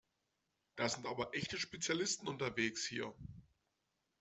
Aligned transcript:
Da 0.77 0.89
sind 0.89 1.05
aber 1.05 1.35
echte 1.35 1.59
Spezialisten 1.59 2.27
unterwegs 2.27 2.83
hier! 2.87 3.13